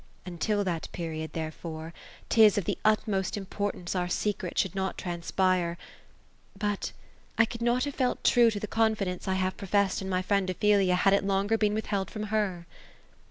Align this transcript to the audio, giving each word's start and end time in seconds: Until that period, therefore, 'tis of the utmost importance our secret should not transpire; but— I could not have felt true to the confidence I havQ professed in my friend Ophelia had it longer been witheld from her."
Until 0.25 0.63
that 0.63 0.89
period, 0.93 1.33
therefore, 1.33 1.93
'tis 2.27 2.57
of 2.57 2.65
the 2.65 2.79
utmost 2.83 3.37
importance 3.37 3.95
our 3.95 4.09
secret 4.09 4.57
should 4.57 4.73
not 4.73 4.97
transpire; 4.97 5.77
but— 6.57 6.91
I 7.37 7.45
could 7.45 7.61
not 7.61 7.83
have 7.83 7.93
felt 7.93 8.23
true 8.23 8.49
to 8.49 8.59
the 8.59 8.65
confidence 8.65 9.27
I 9.27 9.35
havQ 9.37 9.57
professed 9.57 10.01
in 10.01 10.09
my 10.09 10.23
friend 10.23 10.49
Ophelia 10.49 10.95
had 10.95 11.13
it 11.13 11.23
longer 11.23 11.55
been 11.55 11.75
witheld 11.75 12.09
from 12.09 12.23
her." 12.33 12.65